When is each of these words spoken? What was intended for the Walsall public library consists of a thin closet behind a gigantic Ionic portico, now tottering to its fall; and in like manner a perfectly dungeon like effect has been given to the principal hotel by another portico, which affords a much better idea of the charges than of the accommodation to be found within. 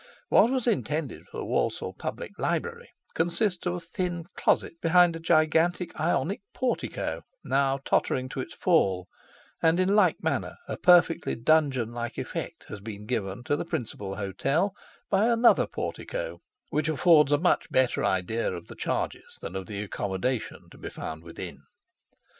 What 0.29 0.49
was 0.49 0.65
intended 0.65 1.27
for 1.27 1.37
the 1.37 1.45
Walsall 1.45 1.93
public 1.93 2.39
library 2.39 2.89
consists 3.13 3.67
of 3.67 3.75
a 3.75 3.79
thin 3.79 4.25
closet 4.35 4.81
behind 4.81 5.15
a 5.15 5.19
gigantic 5.19 5.95
Ionic 5.99 6.41
portico, 6.55 7.21
now 7.43 7.77
tottering 7.85 8.27
to 8.29 8.39
its 8.39 8.55
fall; 8.55 9.07
and 9.61 9.79
in 9.79 9.95
like 9.95 10.15
manner 10.23 10.57
a 10.67 10.75
perfectly 10.75 11.35
dungeon 11.35 11.91
like 11.91 12.17
effect 12.17 12.63
has 12.67 12.79
been 12.79 13.05
given 13.05 13.43
to 13.43 13.55
the 13.55 13.63
principal 13.63 14.15
hotel 14.15 14.73
by 15.11 15.27
another 15.27 15.67
portico, 15.67 16.39
which 16.71 16.89
affords 16.89 17.31
a 17.31 17.37
much 17.37 17.69
better 17.69 18.03
idea 18.03 18.51
of 18.51 18.65
the 18.69 18.75
charges 18.75 19.37
than 19.41 19.55
of 19.55 19.67
the 19.67 19.83
accommodation 19.83 20.67
to 20.71 20.79
be 20.79 20.89
found 20.89 21.21
within. 21.23 21.61